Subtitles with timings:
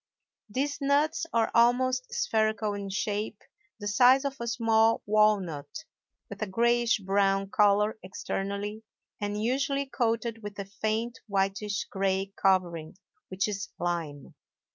[0.49, 3.39] These nuts are almost spherical in shape,
[3.79, 5.85] the size of a small walnut,
[6.31, 8.81] of a grayish brown color externally,
[9.21, 12.97] and usually coated with a faint whitish gray covering
[13.29, 14.33] (which is lime).